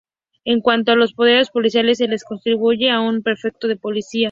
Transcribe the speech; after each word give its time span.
En 0.45 0.61
cuanto 0.61 0.91
a 0.91 0.95
los 0.95 1.13
poderes 1.13 1.51
policiales, 1.51 1.99
se 1.99 2.07
los 2.07 2.23
atribuye 2.27 2.89
a 2.89 3.01
un 3.01 3.21
prefecto 3.21 3.67
de 3.67 3.75
policía. 3.77 4.19